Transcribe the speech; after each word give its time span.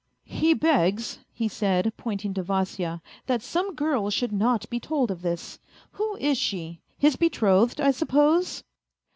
"He 0.23 0.55
begs," 0.55 1.19
he 1.31 1.47
said, 1.47 1.93
pointing 1.95 2.33
to 2.33 2.41
Vasya, 2.41 3.03
"that 3.27 3.43
some 3.43 3.75
girl 3.75 4.09
should 4.09 4.31
not 4.31 4.67
be 4.67 4.79
told 4.79 5.11
of 5.11 5.21
this. 5.21 5.59
Who 5.91 6.15
is 6.15 6.39
she 6.39 6.81
his 6.97 7.15
betrothed, 7.17 7.79
I 7.79 7.91
suppose 7.91 8.63